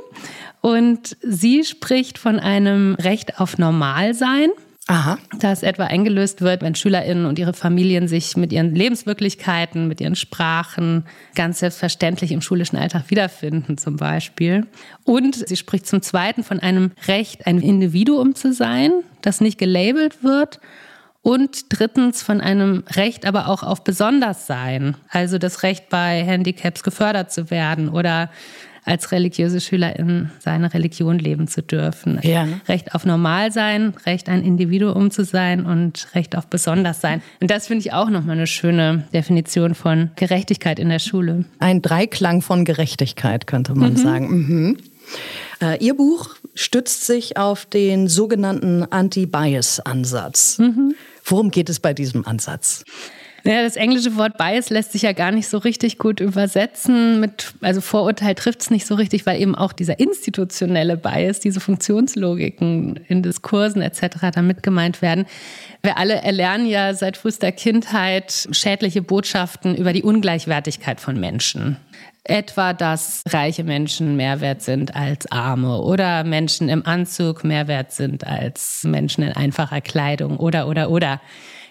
Und 0.61 1.17
sie 1.21 1.65
spricht 1.65 2.17
von 2.17 2.39
einem 2.39 2.95
Recht 2.95 3.41
auf 3.41 3.59
Normalsein. 3.59 4.51
Aha. 4.87 5.17
Das 5.39 5.63
etwa 5.63 5.85
eingelöst 5.85 6.43
wird, 6.43 6.61
wenn 6.61 6.75
SchülerInnen 6.75 7.25
und 7.25 7.39
ihre 7.39 7.55
Familien 7.55 8.07
sich 8.07 8.37
mit 8.37 8.53
ihren 8.53 8.75
Lebenswirklichkeiten, 8.75 9.89
mit 9.89 10.01
ihren 10.01 10.15
Sprachen 10.15 11.07
ganz 11.35 11.61
selbstverständlich 11.61 12.33
im 12.33 12.43
schulischen 12.43 12.77
Alltag 12.77 13.05
wiederfinden, 13.09 13.79
zum 13.79 13.97
Beispiel. 13.97 14.67
Und 15.05 15.37
sie 15.49 15.57
spricht 15.57 15.87
zum 15.87 16.03
Zweiten 16.03 16.45
von 16.45 16.61
einem 16.61 16.93
Recht, 17.09 17.47
ein 17.47 17.61
Individuum 17.61 18.35
zu 18.35 18.53
sein, 18.53 18.93
das 19.23 19.41
nicht 19.41 19.59
gelabelt 19.59 20.23
wird. 20.23 20.61
Und 21.23 21.65
drittens 21.71 22.23
von 22.23 22.43
einem 22.43 22.85
Recht 22.95 23.25
aber 23.25 23.49
auch 23.49 23.63
auf 23.63 23.85
Besonderssein, 23.85 24.99
also 25.09 25.39
das 25.39 25.63
Recht 25.63 25.89
bei 25.89 26.23
Handicaps 26.23 26.83
gefördert 26.83 27.33
zu 27.33 27.51
werden 27.51 27.89
oder 27.89 28.29
als 28.85 29.13
religiöse 29.13 29.61
Schülerin 29.61 30.31
seine 30.39 30.73
Religion 30.75 31.19
leben 31.19 31.49
zu 31.49 31.63
dürfen. 31.63 32.19
Ja. 32.23 32.47
Recht 32.69 32.95
auf 32.95 33.05
Normalsein, 33.07 33.95
Recht 34.05 34.29
ein 34.29 34.43
Individuum 34.43 35.11
zu 35.11 35.25
sein 35.25 35.65
und 35.65 36.09
Recht 36.15 36.37
auf 36.37 36.47
Besonderssein. 36.47 37.23
Und 37.41 37.51
das 37.51 37.67
finde 37.67 37.81
ich 37.81 37.93
auch 37.93 38.11
nochmal 38.11 38.37
eine 38.37 38.47
schöne 38.47 39.05
Definition 39.13 39.75
von 39.75 40.11
Gerechtigkeit 40.17 40.79
in 40.79 40.89
der 40.89 40.99
Schule. 40.99 41.45
Ein 41.59 41.83
Dreiklang 41.83 42.43
von 42.43 42.65
Gerechtigkeit, 42.65 43.47
könnte 43.47 43.75
man 43.75 43.93
mhm. 43.93 43.97
sagen. 43.97 44.29
Mhm. 44.29 44.77
Äh, 45.61 45.85
Ihr 45.85 45.95
Buch 45.95 46.37
stützt 46.55 47.07
sich 47.07 47.37
auf 47.37 47.67
den 47.67 48.09
sogenannten 48.09 48.85
Anti-Bias-Ansatz. 48.85 50.59
Mhm. 50.59 50.95
Worum 51.25 51.51
geht 51.51 51.71
es 51.71 51.81
bei 51.81 51.95
diesem 51.95 52.27
Ansatz? 52.27 52.85
Naja, 53.47 53.63
das 53.63 53.77
englische 53.77 54.17
Wort 54.17 54.39
Bias 54.39 54.71
lässt 54.71 54.93
sich 54.93 55.03
ja 55.03 55.13
gar 55.13 55.31
nicht 55.31 55.49
so 55.49 55.59
richtig 55.59 55.99
gut 55.99 56.19
übersetzen. 56.21 57.21
Mit, 57.21 57.53
also 57.61 57.83
Vorurteil 57.83 58.35
trifft 58.35 58.63
es 58.63 58.71
nicht 58.71 58.87
so 58.87 58.95
richtig, 58.95 59.27
weil 59.27 59.39
eben 59.39 59.55
auch 59.55 59.75
dieser 59.75 60.01
institutionelle 60.01 60.97
Bias, 60.97 61.41
diese 61.41 61.61
Funktionslogiken 61.61 63.01
in 63.07 63.23
Diskursen 63.23 63.83
etc. 63.83 64.31
damit 64.33 64.63
gemeint 64.63 65.03
werden. 65.03 65.27
Wir 65.83 65.99
alle 65.99 66.15
erlernen 66.15 66.65
ja 66.65 66.95
seit 66.95 67.19
frühester 67.19 67.53
Kindheit 67.53 68.49
schädliche 68.51 69.03
Botschaften 69.03 69.77
über 69.77 69.93
die 69.93 70.03
Ungleichwertigkeit 70.03 70.99
von 70.99 71.21
Menschen. 71.21 71.77
Etwa, 72.27 72.73
dass 72.73 73.23
reiche 73.29 73.65
Menschen 73.65 74.17
mehr 74.17 74.41
wert 74.41 74.63
sind 74.63 74.97
als 74.97 75.31
arme 75.31 75.83
oder 75.83 76.25
Menschen 76.25 76.71
im 76.71 76.87
Anzug 76.87 77.45
mehr 77.45 77.69
wert 77.69 77.93
sind 77.93 78.27
als 78.27 78.85
Menschen 78.85 79.23
in 79.23 79.33
einfacher 79.33 79.83
Kleidung 79.83 80.39
oder, 80.39 80.67
oder, 80.67 80.89
oder. 80.89 81.21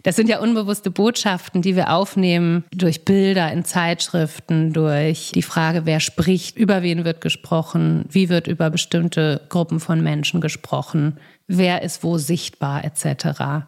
Das 0.03 0.17
sind 0.17 0.27
ja 0.27 0.39
unbewusste 0.39 0.91
Botschaften, 0.91 1.61
die 1.61 1.77
wir 1.77 1.93
aufnehmen 1.93 2.65
durch 2.71 3.05
Bilder 3.05 3.51
in 3.53 3.63
Zeitschriften, 3.63 4.73
durch 4.73 5.31
die 5.33 5.41
Frage, 5.41 5.85
wer 5.85 6.01
spricht, 6.01 6.57
über 6.57 6.81
wen 6.83 7.05
wird 7.05 7.21
gesprochen, 7.21 8.05
wie 8.09 8.27
wird 8.27 8.47
über 8.47 8.69
bestimmte 8.69 9.41
Gruppen 9.47 9.79
von 9.79 10.03
Menschen 10.03 10.41
gesprochen, 10.41 11.17
wer 11.47 11.83
ist 11.83 12.03
wo 12.03 12.17
sichtbar 12.17 12.83
etc. 12.83 13.65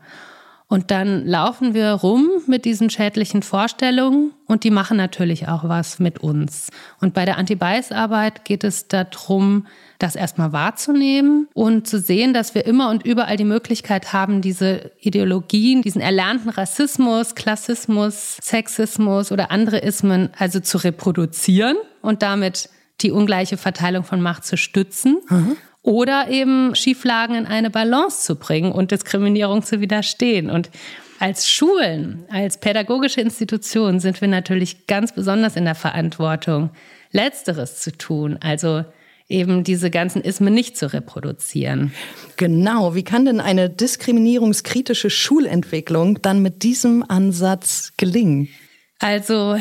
Und 0.67 0.89
dann 0.89 1.25
laufen 1.27 1.75
wir 1.75 1.91
rum 1.91 2.27
mit 2.47 2.65
diesen 2.65 2.89
schädlichen 2.89 3.43
Vorstellungen 3.43 4.31
und 4.47 4.63
die 4.63 4.71
machen 4.71 4.97
natürlich 4.97 5.47
auch 5.47 5.63
was 5.69 5.99
mit 5.99 6.19
uns. 6.19 6.69
Und 6.99 7.13
bei 7.13 7.23
der 7.25 7.37
Anti-Bias-Arbeit 7.37 8.45
geht 8.45 8.63
es 8.63 8.87
darum, 8.87 9.67
das 9.99 10.15
erstmal 10.15 10.53
wahrzunehmen 10.53 11.47
und 11.53 11.87
zu 11.87 11.99
sehen, 11.99 12.33
dass 12.33 12.55
wir 12.55 12.65
immer 12.65 12.89
und 12.89 13.05
überall 13.05 13.37
die 13.37 13.45
Möglichkeit 13.45 14.11
haben, 14.11 14.41
diese 14.41 14.91
Ideologien, 14.99 15.83
diesen 15.83 16.01
erlernten 16.01 16.49
Rassismus, 16.49 17.35
Klassismus, 17.35 18.37
Sexismus 18.41 19.31
oder 19.31 19.51
andere 19.51 19.77
Ismen 19.77 20.31
also 20.37 20.59
zu 20.59 20.79
reproduzieren 20.79 21.77
und 22.01 22.23
damit 22.23 22.69
die 23.01 23.11
ungleiche 23.11 23.57
Verteilung 23.57 24.03
von 24.03 24.19
Macht 24.19 24.45
zu 24.45 24.57
stützen. 24.57 25.17
Mhm 25.29 25.57
oder 25.85 26.29
eben 26.29 26.73
Schieflagen 26.73 27.35
in 27.35 27.45
eine 27.45 27.69
Balance 27.69 28.23
zu 28.23 28.35
bringen 28.35 28.71
und 28.71 28.91
Diskriminierung 28.91 29.61
zu 29.61 29.81
widerstehen. 29.81 30.49
Und 30.49 30.71
als 31.19 31.47
Schulen, 31.47 32.25
als 32.29 32.57
pädagogische 32.57 33.21
Institutionen 33.21 33.99
sind 33.99 34.19
wir 34.19 34.27
natürlich 34.27 34.87
ganz 34.87 35.13
besonders 35.13 35.55
in 35.55 35.65
der 35.65 35.75
Verantwortung, 35.75 36.71
Letzteres 37.11 37.79
zu 37.79 37.95
tun, 37.95 38.37
also 38.41 38.83
eben 39.29 39.63
diese 39.63 39.91
ganzen 39.91 40.21
Ismen 40.23 40.53
nicht 40.53 40.75
zu 40.75 40.91
reproduzieren. 40.91 41.93
Genau, 42.35 42.95
wie 42.95 43.03
kann 43.03 43.25
denn 43.25 43.39
eine 43.39 43.69
diskriminierungskritische 43.69 45.11
Schulentwicklung 45.11 46.21
dann 46.21 46.41
mit 46.41 46.63
diesem 46.63 47.03
Ansatz 47.07 47.93
gelingen? 47.97 48.49
Also 48.99 49.57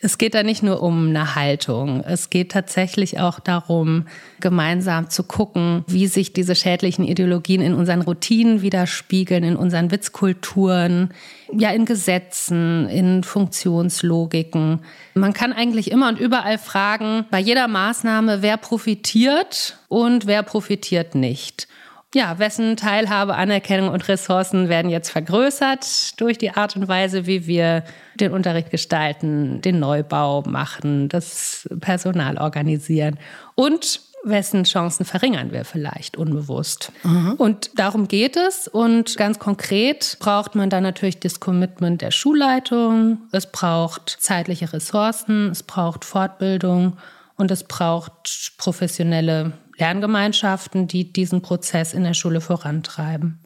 es 0.00 0.16
geht 0.16 0.34
da 0.34 0.44
nicht 0.44 0.62
nur 0.62 0.82
um 0.82 1.08
eine 1.08 1.34
Haltung. 1.34 2.04
Es 2.04 2.30
geht 2.30 2.52
tatsächlich 2.52 3.18
auch 3.18 3.40
darum, 3.40 4.06
gemeinsam 4.40 5.10
zu 5.10 5.24
gucken, 5.24 5.84
wie 5.88 6.06
sich 6.06 6.32
diese 6.32 6.54
schädlichen 6.54 7.04
Ideologien 7.04 7.60
in 7.60 7.74
unseren 7.74 8.02
Routinen 8.02 8.62
widerspiegeln, 8.62 9.42
in 9.42 9.56
unseren 9.56 9.90
Witzkulturen, 9.90 11.12
ja, 11.52 11.70
in 11.70 11.84
Gesetzen, 11.84 12.88
in 12.88 13.24
Funktionslogiken. 13.24 14.80
Man 15.14 15.32
kann 15.32 15.52
eigentlich 15.52 15.90
immer 15.90 16.08
und 16.08 16.20
überall 16.20 16.58
fragen, 16.58 17.24
bei 17.32 17.40
jeder 17.40 17.66
Maßnahme, 17.66 18.42
wer 18.42 18.56
profitiert 18.56 19.78
und 19.88 20.26
wer 20.26 20.44
profitiert 20.44 21.16
nicht 21.16 21.66
ja, 22.14 22.38
wessen 22.38 22.76
Teilhabe, 22.76 23.34
Anerkennung 23.34 23.90
und 23.90 24.08
Ressourcen 24.08 24.68
werden 24.68 24.90
jetzt 24.90 25.10
vergrößert 25.10 26.18
durch 26.20 26.38
die 26.38 26.52
Art 26.52 26.74
und 26.74 26.88
Weise, 26.88 27.26
wie 27.26 27.46
wir 27.46 27.84
den 28.18 28.32
Unterricht 28.32 28.70
gestalten, 28.70 29.60
den 29.60 29.78
Neubau 29.78 30.42
machen, 30.42 31.08
das 31.08 31.68
Personal 31.80 32.38
organisieren 32.38 33.18
und 33.54 34.00
wessen 34.24 34.64
Chancen 34.64 35.04
verringern 35.04 35.52
wir 35.52 35.64
vielleicht 35.64 36.16
unbewusst. 36.16 36.92
Mhm. 37.02 37.34
Und 37.34 37.70
darum 37.78 38.08
geht 38.08 38.36
es. 38.36 38.66
Und 38.66 39.16
ganz 39.16 39.38
konkret 39.38 40.16
braucht 40.18 40.54
man 40.54 40.70
dann 40.70 40.82
natürlich 40.82 41.20
das 41.20 41.40
Commitment 41.40 42.02
der 42.02 42.10
Schulleitung, 42.10 43.18
es 43.32 43.50
braucht 43.50 44.16
zeitliche 44.18 44.72
Ressourcen, 44.72 45.50
es 45.50 45.62
braucht 45.62 46.04
Fortbildung 46.04 46.96
und 47.36 47.50
es 47.50 47.64
braucht 47.64 48.54
professionelle 48.58 49.52
Lerngemeinschaften, 49.78 50.86
die 50.86 51.12
diesen 51.12 51.42
Prozess 51.42 51.94
in 51.94 52.04
der 52.04 52.14
Schule 52.14 52.40
vorantreiben. 52.40 53.38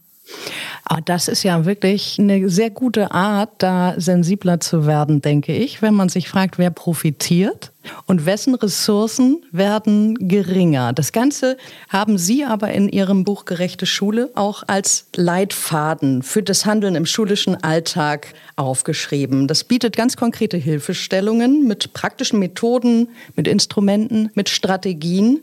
Ah, 0.85 1.01
das 1.05 1.29
ist 1.29 1.43
ja 1.43 1.65
wirklich 1.65 2.19
eine 2.19 2.49
sehr 2.49 2.71
gute 2.71 3.13
Art, 3.13 3.51
da 3.59 3.95
sensibler 3.97 4.61
zu 4.61 4.87
werden, 4.87 5.21
denke 5.21 5.55
ich, 5.55 5.83
wenn 5.83 5.95
man 5.95 6.09
sich 6.09 6.29
fragt, 6.29 6.59
wer 6.59 6.71
profitiert 6.71 7.72
und 8.07 8.27
wessen 8.27 8.55
Ressourcen 8.55 9.45
werden 9.51 10.29
geringer. 10.29 10.93
Das 10.93 11.13
Ganze 11.13 11.57
haben 11.89 12.19
Sie 12.19 12.45
aber 12.45 12.73
in 12.73 12.89
Ihrem 12.89 13.25
Buch 13.25 13.45
Gerechte 13.45 13.87
Schule 13.87 14.31
auch 14.35 14.63
als 14.67 15.07
Leitfaden 15.17 16.23
für 16.23 16.43
das 16.43 16.67
Handeln 16.67 16.95
im 16.95 17.07
schulischen 17.07 17.63
Alltag 17.63 18.35
aufgeschrieben. 18.57 19.49
Das 19.49 19.65
bietet 19.65 19.97
ganz 19.97 20.17
konkrete 20.17 20.57
Hilfestellungen 20.57 21.67
mit 21.67 21.93
praktischen 21.93 22.39
Methoden, 22.39 23.09
mit 23.37 23.49
Instrumenten, 23.49 24.31
mit 24.35 24.49
Strategien, 24.49 25.41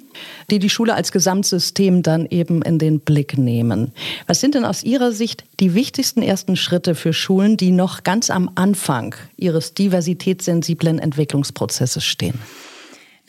die 0.51 0.59
die 0.59 0.69
Schule 0.69 0.93
als 0.93 1.11
Gesamtsystem 1.11 2.03
dann 2.03 2.25
eben 2.29 2.61
in 2.61 2.79
den 2.79 2.99
Blick 2.99 3.37
nehmen. 3.37 3.91
Was 4.27 4.39
sind 4.39 4.55
denn 4.55 4.65
aus 4.65 4.83
Ihrer 4.83 5.11
Sicht 5.11 5.43
die 5.59 5.73
wichtigsten 5.73 6.21
ersten 6.21 6.55
Schritte 6.55 6.95
für 6.95 7.13
Schulen, 7.13 7.57
die 7.57 7.71
noch 7.71 8.03
ganz 8.03 8.29
am 8.29 8.51
Anfang 8.55 9.15
ihres 9.37 9.73
diversitätssensiblen 9.73 10.99
Entwicklungsprozesses 10.99 12.03
stehen? 12.03 12.28
in. 12.29 12.68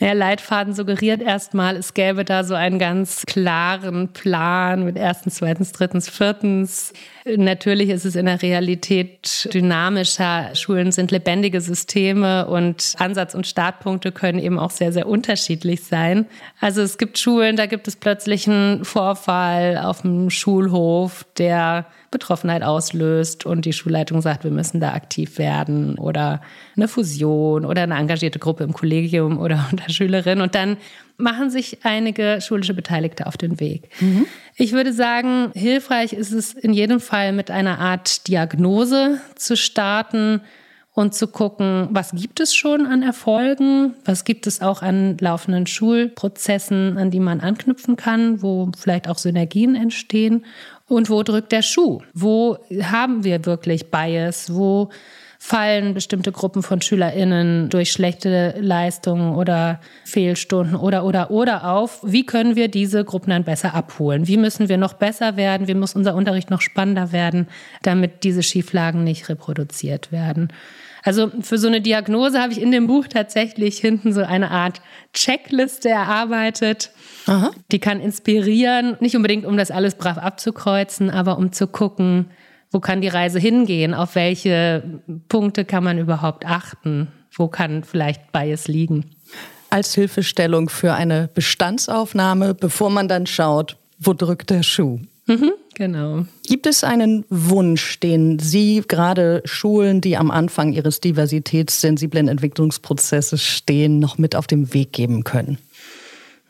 Der 0.01 0.15
Leitfaden 0.15 0.73
suggeriert 0.73 1.21
erstmal, 1.21 1.75
es 1.75 1.93
gäbe 1.93 2.25
da 2.25 2.43
so 2.43 2.55
einen 2.55 2.79
ganz 2.79 3.23
klaren 3.27 4.11
Plan 4.11 4.83
mit 4.83 4.97
erstens, 4.97 5.35
zweitens, 5.35 5.73
drittens, 5.73 6.09
viertens. 6.09 6.91
Natürlich 7.23 7.89
ist 7.89 8.05
es 8.05 8.15
in 8.15 8.25
der 8.25 8.41
Realität 8.41 9.47
dynamischer. 9.53 10.55
Schulen 10.55 10.91
sind 10.91 11.11
lebendige 11.11 11.61
Systeme 11.61 12.47
und 12.47 12.95
Ansatz- 12.97 13.35
und 13.35 13.45
Startpunkte 13.45 14.11
können 14.11 14.39
eben 14.39 14.57
auch 14.57 14.71
sehr, 14.71 14.91
sehr 14.91 15.07
unterschiedlich 15.07 15.83
sein. 15.83 16.25
Also 16.59 16.81
es 16.81 16.97
gibt 16.97 17.19
Schulen, 17.19 17.55
da 17.55 17.67
gibt 17.67 17.87
es 17.87 17.95
plötzlich 17.95 18.47
einen 18.47 18.83
Vorfall 18.83 19.77
auf 19.77 20.01
dem 20.01 20.31
Schulhof, 20.31 21.27
der 21.37 21.85
Betroffenheit 22.11 22.61
auslöst 22.61 23.45
und 23.45 23.63
die 23.65 23.71
Schulleitung 23.71 24.21
sagt, 24.21 24.43
wir 24.43 24.51
müssen 24.51 24.81
da 24.81 24.93
aktiv 24.93 25.37
werden 25.37 25.97
oder 25.97 26.41
eine 26.75 26.89
Fusion 26.89 27.65
oder 27.65 27.83
eine 27.83 27.95
engagierte 27.95 28.37
Gruppe 28.37 28.65
im 28.65 28.73
Kollegium 28.73 29.39
oder 29.39 29.67
unter 29.71 29.90
Schülerinnen 29.91 30.41
und 30.41 30.55
dann 30.55 30.77
machen 31.17 31.49
sich 31.49 31.79
einige 31.83 32.39
schulische 32.41 32.73
Beteiligte 32.73 33.27
auf 33.27 33.37
den 33.37 33.59
Weg. 33.59 33.89
Mhm. 33.99 34.25
Ich 34.55 34.73
würde 34.73 34.93
sagen, 34.93 35.51
hilfreich 35.53 36.13
ist 36.13 36.31
es 36.31 36.53
in 36.53 36.73
jedem 36.73 36.99
Fall 36.99 37.31
mit 37.33 37.51
einer 37.51 37.79
Art 37.79 38.27
Diagnose 38.27 39.21
zu 39.35 39.55
starten 39.55 40.41
und 40.93 41.13
zu 41.13 41.27
gucken, 41.27 41.87
was 41.91 42.11
gibt 42.11 42.39
es 42.41 42.53
schon 42.53 42.85
an 42.85 43.01
Erfolgen, 43.01 43.93
was 44.03 44.25
gibt 44.25 44.45
es 44.45 44.61
auch 44.61 44.81
an 44.81 45.17
laufenden 45.19 45.65
Schulprozessen, 45.65 46.97
an 46.97 47.11
die 47.11 47.21
man 47.21 47.39
anknüpfen 47.39 47.95
kann, 47.95 48.41
wo 48.41 48.69
vielleicht 48.77 49.07
auch 49.07 49.17
Synergien 49.17 49.75
entstehen 49.75 50.43
und 50.87 51.09
wo 51.09 51.23
drückt 51.23 51.53
der 51.53 51.61
Schuh? 51.61 52.01
Wo 52.13 52.57
haben 52.83 53.23
wir 53.23 53.45
wirklich 53.45 53.89
Bias? 53.89 54.53
Wo 54.53 54.89
fallen 55.43 55.95
bestimmte 55.95 56.31
Gruppen 56.31 56.61
von 56.61 56.83
SchülerInnen 56.83 57.69
durch 57.69 57.91
schlechte 57.91 58.53
Leistungen 58.59 59.33
oder 59.33 59.81
Fehlstunden 60.05 60.75
oder, 60.75 61.03
oder, 61.03 61.31
oder 61.31 61.71
auf? 61.71 61.99
Wie 62.03 62.27
können 62.27 62.55
wir 62.55 62.67
diese 62.67 63.03
Gruppen 63.03 63.31
dann 63.31 63.43
besser 63.43 63.73
abholen? 63.73 64.27
Wie 64.27 64.37
müssen 64.37 64.69
wir 64.69 64.77
noch 64.77 64.93
besser 64.93 65.37
werden? 65.37 65.67
Wie 65.67 65.73
muss 65.73 65.95
unser 65.95 66.13
Unterricht 66.13 66.51
noch 66.51 66.61
spannender 66.61 67.11
werden, 67.11 67.47
damit 67.81 68.23
diese 68.23 68.43
Schieflagen 68.43 69.03
nicht 69.03 69.29
reproduziert 69.29 70.11
werden? 70.11 70.53
Also 71.01 71.31
für 71.41 71.57
so 71.57 71.65
eine 71.65 71.81
Diagnose 71.81 72.39
habe 72.39 72.53
ich 72.53 72.61
in 72.61 72.71
dem 72.71 72.85
Buch 72.85 73.07
tatsächlich 73.07 73.79
hinten 73.79 74.13
so 74.13 74.21
eine 74.21 74.51
Art 74.51 74.79
Checkliste 75.11 75.89
erarbeitet. 75.89 76.91
Aha. 77.25 77.49
Die 77.71 77.79
kann 77.79 77.99
inspirieren, 77.99 78.95
nicht 78.99 79.15
unbedingt 79.15 79.45
um 79.45 79.57
das 79.57 79.71
alles 79.71 79.95
brav 79.95 80.19
abzukreuzen, 80.19 81.09
aber 81.09 81.39
um 81.39 81.51
zu 81.51 81.65
gucken, 81.65 82.27
wo 82.71 82.79
kann 82.79 83.01
die 83.01 83.09
Reise 83.09 83.37
hingehen, 83.37 83.93
auf 83.93 84.15
welche 84.15 85.01
Punkte 85.27 85.65
kann 85.65 85.83
man 85.83 85.97
überhaupt 85.97 86.45
achten, 86.45 87.09
wo 87.33 87.47
kann 87.47 87.83
vielleicht 87.83 88.31
Bias 88.31 88.67
liegen. 88.67 89.11
Als 89.69 89.93
Hilfestellung 89.93 90.69
für 90.69 90.93
eine 90.93 91.29
Bestandsaufnahme, 91.33 92.53
bevor 92.53 92.89
man 92.89 93.07
dann 93.07 93.27
schaut, 93.27 93.77
wo 93.99 94.13
drückt 94.13 94.49
der 94.49 94.63
Schuh. 94.63 94.99
Mhm, 95.27 95.51
genau. 95.75 96.25
Gibt 96.47 96.65
es 96.65 96.83
einen 96.83 97.25
Wunsch, 97.29 97.99
den 97.99 98.39
Sie 98.39 98.83
gerade 98.87 99.41
Schulen, 99.45 100.01
die 100.01 100.17
am 100.17 100.31
Anfang 100.31 100.73
ihres 100.73 100.99
diversitätssensiblen 100.99 102.27
Entwicklungsprozesses 102.27 103.43
stehen, 103.43 103.99
noch 103.99 104.17
mit 104.17 104.35
auf 104.35 104.47
den 104.47 104.73
Weg 104.73 104.93
geben 104.93 105.23
können? 105.23 105.57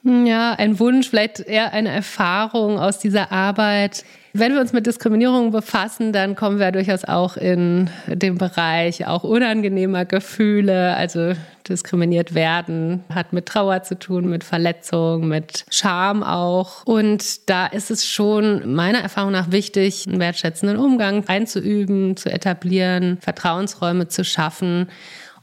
Ja, 0.03 0.53
ein 0.53 0.79
Wunsch, 0.79 1.09
vielleicht 1.09 1.41
eher 1.41 1.73
eine 1.73 1.89
Erfahrung 1.89 2.79
aus 2.79 2.97
dieser 2.97 3.31
Arbeit. 3.31 4.03
Wenn 4.33 4.53
wir 4.53 4.61
uns 4.61 4.71
mit 4.71 4.87
Diskriminierung 4.87 5.51
befassen, 5.51 6.13
dann 6.13 6.35
kommen 6.35 6.57
wir 6.57 6.71
durchaus 6.71 7.03
auch 7.03 7.35
in 7.35 7.89
den 8.07 8.37
Bereich 8.37 9.05
auch 9.05 9.23
unangenehmer 9.23 10.05
Gefühle. 10.05 10.95
Also 10.95 11.33
diskriminiert 11.67 12.33
werden 12.33 13.03
hat 13.13 13.33
mit 13.33 13.45
Trauer 13.45 13.83
zu 13.83 13.99
tun, 13.99 14.29
mit 14.29 14.43
Verletzung, 14.43 15.27
mit 15.27 15.65
Scham 15.69 16.23
auch. 16.23 16.85
Und 16.85 17.49
da 17.49 17.67
ist 17.67 17.91
es 17.91 18.05
schon 18.07 18.73
meiner 18.73 18.99
Erfahrung 18.99 19.31
nach 19.31 19.51
wichtig, 19.51 20.07
einen 20.07 20.19
wertschätzenden 20.19 20.77
Umgang 20.77 21.27
einzuüben, 21.27 22.15
zu 22.15 22.31
etablieren, 22.31 23.17
Vertrauensräume 23.21 24.07
zu 24.07 24.23
schaffen 24.23 24.87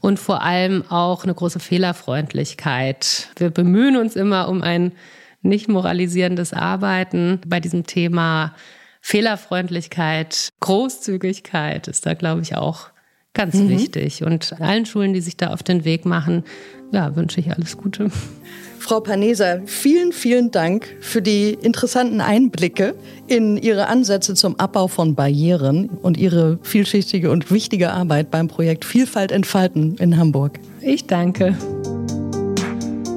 und 0.01 0.19
vor 0.19 0.41
allem 0.41 0.83
auch 0.89 1.23
eine 1.23 1.33
große 1.33 1.59
Fehlerfreundlichkeit. 1.59 3.29
Wir 3.37 3.51
bemühen 3.51 3.97
uns 3.97 4.15
immer 4.15 4.49
um 4.49 4.61
ein 4.61 4.93
nicht 5.41 5.69
moralisierendes 5.69 6.53
Arbeiten 6.53 7.39
bei 7.45 7.59
diesem 7.59 7.85
Thema. 7.85 8.55
Fehlerfreundlichkeit, 9.01 10.49
Großzügigkeit 10.59 11.87
ist 11.87 12.05
da, 12.05 12.13
glaube 12.13 12.41
ich, 12.41 12.55
auch 12.55 12.89
ganz 13.33 13.55
mhm. 13.55 13.69
wichtig. 13.69 14.23
Und 14.23 14.59
allen 14.59 14.85
Schulen, 14.85 15.13
die 15.13 15.21
sich 15.21 15.37
da 15.37 15.53
auf 15.53 15.63
den 15.63 15.85
Weg 15.85 16.05
machen, 16.05 16.43
ja, 16.91 17.15
wünsche 17.15 17.39
ich 17.39 17.51
alles 17.51 17.77
Gute. 17.77 18.09
Frau 18.79 19.01
Paneser, 19.01 19.61
vielen, 19.65 20.11
vielen 20.13 20.51
Dank 20.51 20.87
für 21.01 21.21
die 21.21 21.51
interessanten 21.53 22.21
Einblicke 22.21 22.95
in 23.27 23.57
Ihre 23.57 23.87
Ansätze 23.87 24.33
zum 24.33 24.59
Abbau 24.59 24.87
von 24.87 25.15
Barrieren 25.15 25.89
und 25.89 26.17
Ihre 26.17 26.57
vielschichtige 26.63 27.29
und 27.29 27.51
wichtige 27.51 27.91
Arbeit 27.91 28.31
beim 28.31 28.47
Projekt 28.47 28.85
Vielfalt 28.85 29.31
entfalten 29.31 29.97
in 29.97 30.17
Hamburg. 30.17 30.59
Ich 30.81 31.05
danke. 31.05 31.55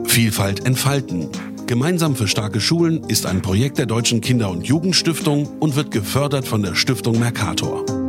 Vielfalt 0.05 0.67
entfalten. 0.67 1.29
Gemeinsam 1.73 2.15
für 2.17 2.29
starke 2.29 2.61
Schulen 2.61 3.03
ist 3.05 3.25
ein 3.25 3.41
Projekt 3.41 3.79
der 3.79 3.87
Deutschen 3.87 4.21
Kinder- 4.21 4.51
und 4.51 4.67
Jugendstiftung 4.67 5.47
und 5.59 5.75
wird 5.75 5.91
gefördert 5.91 6.47
von 6.47 6.63
der 6.63 6.75
Stiftung 6.75 7.19
Mercator. 7.19 8.02